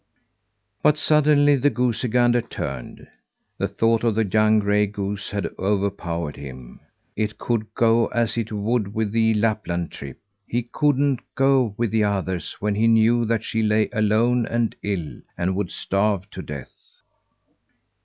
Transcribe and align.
But 0.81 0.97
suddenly 0.97 1.55
the 1.57 1.69
goosey 1.69 2.07
gander 2.07 2.41
turned. 2.41 3.07
The 3.59 3.67
thought 3.67 4.03
of 4.03 4.15
the 4.15 4.25
young 4.25 4.57
gray 4.57 4.87
goose 4.87 5.29
had 5.29 5.47
overpowered 5.59 6.37
him. 6.37 6.79
It 7.15 7.37
could 7.37 7.71
go 7.75 8.07
as 8.07 8.35
it 8.35 8.51
would 8.51 8.95
with 8.95 9.11
the 9.11 9.35
Lapland 9.35 9.91
trip: 9.91 10.17
he 10.47 10.63
couldn't 10.63 11.19
go 11.35 11.75
with 11.77 11.91
the 11.91 12.03
others 12.03 12.55
when 12.59 12.73
he 12.73 12.87
knew 12.87 13.25
that 13.25 13.43
she 13.43 13.61
lay 13.61 13.89
alone 13.93 14.47
and 14.47 14.75
ill, 14.81 15.21
and 15.37 15.55
would 15.55 15.69
starve 15.69 16.27
to 16.31 16.41
death. 16.41 16.95